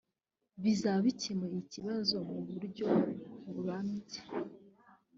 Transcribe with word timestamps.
bizaba 0.61 0.99
bikemuye 1.07 1.55
ikibazo 1.63 2.15
mu 2.29 2.39
buryo 2.47 2.87
burambye 3.53 4.21